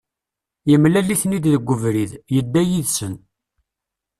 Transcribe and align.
Yemlal-iten-id 0.69 1.45
deg 1.53 1.65
ubrid, 1.73 2.11
yedda 2.35 2.61
yid-sen. 2.69 3.13